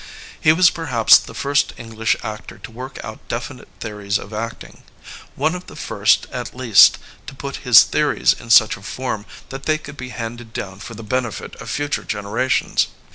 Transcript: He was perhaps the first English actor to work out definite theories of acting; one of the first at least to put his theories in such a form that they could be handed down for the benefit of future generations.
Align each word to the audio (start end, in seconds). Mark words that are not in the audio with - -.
He 0.41 0.51
was 0.51 0.71
perhaps 0.71 1.19
the 1.19 1.35
first 1.35 1.73
English 1.77 2.15
actor 2.23 2.57
to 2.57 2.71
work 2.71 2.97
out 3.03 3.19
definite 3.27 3.67
theories 3.81 4.17
of 4.17 4.33
acting; 4.33 4.81
one 5.35 5.53
of 5.53 5.67
the 5.67 5.75
first 5.75 6.25
at 6.31 6.57
least 6.57 6.97
to 7.27 7.35
put 7.35 7.57
his 7.57 7.83
theories 7.83 8.33
in 8.33 8.49
such 8.49 8.75
a 8.77 8.81
form 8.81 9.27
that 9.49 9.67
they 9.67 9.77
could 9.77 9.97
be 9.97 10.09
handed 10.09 10.53
down 10.53 10.79
for 10.79 10.95
the 10.95 11.03
benefit 11.03 11.55
of 11.57 11.69
future 11.69 12.03
generations. 12.03 12.87